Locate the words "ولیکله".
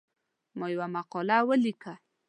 1.49-1.95